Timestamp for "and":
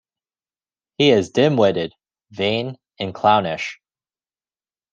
2.99-3.13